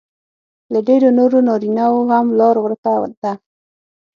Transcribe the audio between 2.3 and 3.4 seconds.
لار ورکه ده